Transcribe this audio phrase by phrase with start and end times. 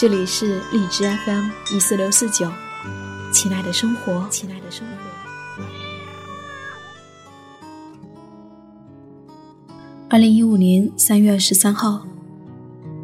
[0.00, 2.48] 这里是荔枝 FM 一四六四九，
[3.32, 5.64] 亲爱的生活，亲爱的生活。
[10.08, 12.06] 二零一五年三月二十三号，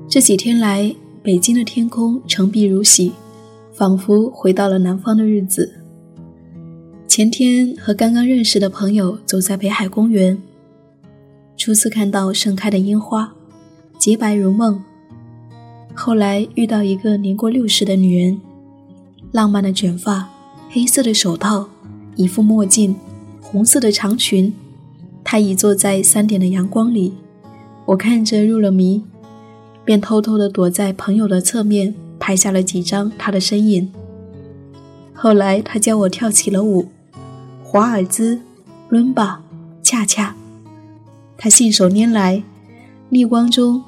[0.08, 3.12] 这几天来，北京的天空澄碧如洗，
[3.72, 5.80] 仿佛回到了南方的日子。
[7.08, 10.40] 前天和刚刚认识的朋友走在北海公园，
[11.56, 13.34] 初次看到盛开的樱花，
[13.98, 14.80] 洁白如梦。
[15.96, 18.40] 后来遇到一个年过六十的女人，
[19.30, 20.28] 浪漫的卷发，
[20.68, 21.68] 黑色的手套，
[22.16, 22.94] 一副墨镜，
[23.40, 24.52] 红色的长裙。
[25.22, 27.14] 她倚坐在三点的阳光里，
[27.86, 29.02] 我看着入了迷，
[29.84, 33.90] 便偷偷地躲在朋友的侧面拍下了几张她的身影。
[35.14, 36.88] 后来她教我跳起了舞，
[37.62, 38.40] 华尔兹、
[38.88, 39.42] 伦巴、
[39.82, 40.34] 恰恰，
[41.38, 42.42] 她信手拈来，
[43.08, 43.82] 逆光中。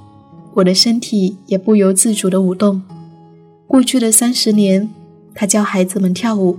[0.56, 2.82] 我的身体也不由自主的舞动。
[3.66, 4.88] 过去的三十年，
[5.34, 6.58] 他教孩子们跳舞，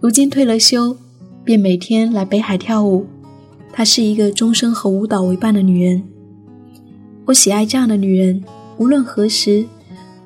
[0.00, 0.98] 如今退了休，
[1.42, 3.06] 便每天来北海跳舞。
[3.72, 6.02] 她是一个终生和舞蹈为伴的女人。
[7.24, 8.44] 我喜爱这样的女人，
[8.76, 9.64] 无论何时，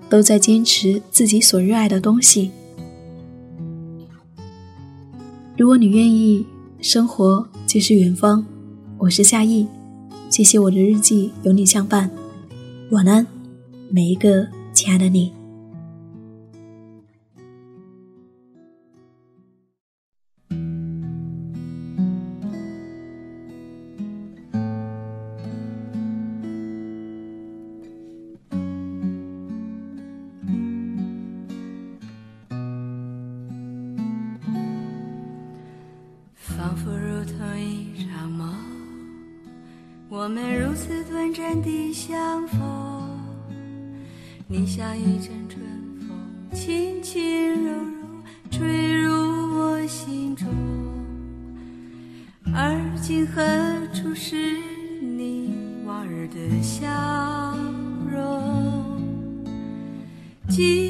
[0.09, 2.51] 都在坚持自己所热爱的东西。
[5.57, 6.45] 如果你愿意，
[6.81, 8.45] 生活就是远方。
[8.99, 9.69] 我是夏意，
[10.29, 12.11] 谢谢我的日记有你相伴。
[12.91, 13.25] 晚安，
[13.89, 15.33] 每一个亲爱的你。
[36.35, 37.60] 仿佛如同一，
[40.13, 42.61] 我们如此短暂的相逢。
[44.49, 45.65] 你像一阵春
[46.01, 46.19] 风，
[46.53, 47.81] 轻轻柔柔
[48.51, 50.49] 吹入我心中。
[52.53, 53.41] 而今何
[53.95, 54.59] 处是
[55.01, 55.55] 你
[55.87, 56.89] 往日的笑
[58.11, 59.01] 容？
[60.49, 60.90] 记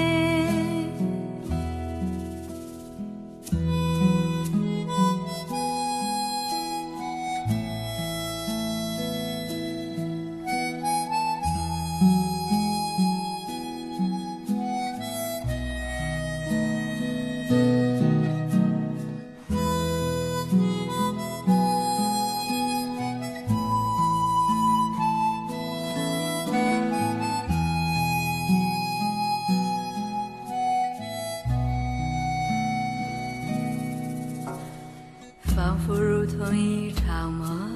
[35.61, 37.69] 仿佛如同一场梦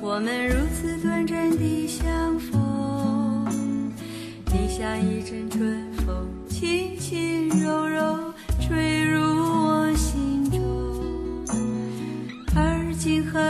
[0.00, 3.90] 我们如此短暂的相逢，
[4.46, 10.60] 你像一阵春风，轻轻柔柔吹入我心中。
[12.54, 13.40] 而今何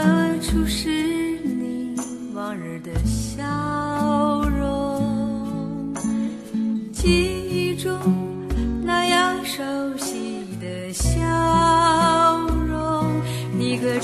[0.41, 0.89] 处是
[1.43, 1.95] 你
[2.33, 3.43] 往日的笑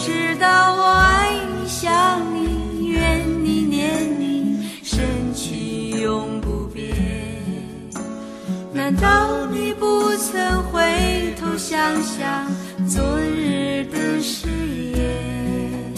[0.09, 2.88] 知道我爱你，想你。
[2.88, 6.95] 怨你、念你，深情永不变
[8.73, 12.47] 难道你不曾回头想想
[12.88, 14.47] 昨日的誓
[14.95, 15.94] 言？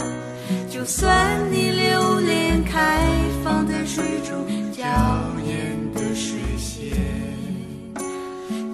[0.69, 3.07] 就算你留恋开
[3.45, 4.83] 放在水中娇
[5.47, 6.91] 艳的水仙，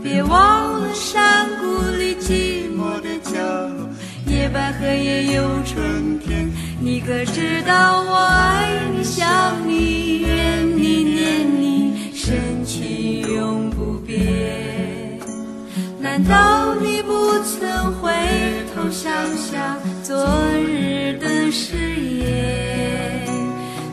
[0.02, 2.16] 别忘了山谷里
[4.78, 4.86] 寂寞的角落，野百合。
[4.86, 6.52] 也有春天。
[6.80, 15.20] 你可知道我爱你、想你、怨你、念你，深情永不变。
[16.00, 18.12] 难道你不曾回
[18.74, 20.16] 头想想昨
[20.56, 23.28] 日的誓言？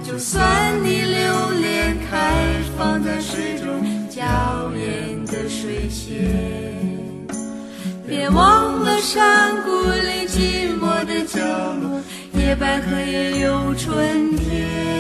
[0.07, 0.43] 就算
[0.85, 4.23] 你留恋开放在水中娇
[4.77, 6.15] 艳的水仙。
[8.07, 9.54] 别忘了山
[12.57, 14.94] 百合也有春天。